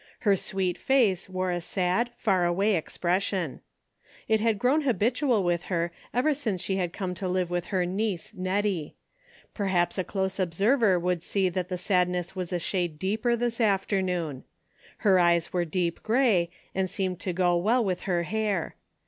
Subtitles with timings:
[0.21, 3.61] Her sweet face wore a sad, far away expression.
[4.27, 7.85] It had grown habitual with her ever since she had come to live with her
[7.85, 8.95] niece Hettie.
[9.53, 14.43] Perhaps a close observer would see that the sadness was a shade deeper this afternoon.
[14.97, 18.75] Her eyes were deep grey and seemed to go well with her hair.